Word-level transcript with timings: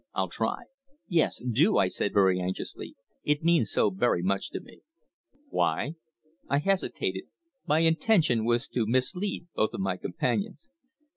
I'll 0.15 0.29
try." 0.29 0.63
"Yes 1.07 1.43
do!" 1.47 1.77
I 1.77 1.87
said 1.87 2.11
very 2.11 2.39
anxiously. 2.41 2.95
"It 3.23 3.43
means 3.43 3.69
so 3.71 3.91
very 3.91 4.23
much 4.23 4.49
to 4.49 4.59
me." 4.59 4.81
"Why?" 5.49 5.93
I 6.49 6.57
hesitated. 6.57 7.25
My 7.67 7.81
intention 7.81 8.43
was 8.43 8.67
to 8.69 8.87
mislead 8.87 9.45
both 9.53 9.75
of 9.75 9.79
my 9.81 9.97
companions. 9.97 10.71